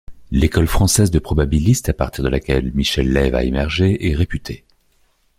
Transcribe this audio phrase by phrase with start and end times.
[0.31, 4.63] L'école française de probabilistes à partir de laquelle Michel Loève a émergé est réputée.